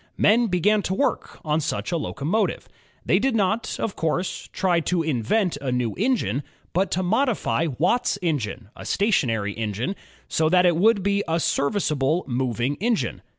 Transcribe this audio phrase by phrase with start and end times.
[0.17, 2.67] Men began to work on such a locomotive.
[3.05, 6.41] They did not, of course, try to invent a new engine,
[6.73, 9.95] but to modify Watt's engine, a stationary engine,
[10.27, 13.21] so that it would be a serviceable moving engine.